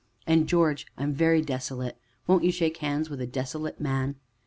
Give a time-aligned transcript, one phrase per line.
[0.25, 1.95] And, George I'm very desolate
[2.25, 4.15] won't you shake hands with a very desolate man?